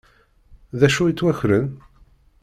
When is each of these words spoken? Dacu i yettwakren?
Dacu 0.79 0.99
i 1.05 1.09
yettwakren? 1.09 1.67